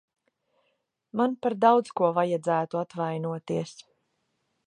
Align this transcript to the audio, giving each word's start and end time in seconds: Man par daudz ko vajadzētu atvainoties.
Man 1.21 1.35
par 1.45 1.57
daudz 1.65 1.91
ko 2.01 2.09
vajadzētu 2.17 2.81
atvainoties. 2.83 3.77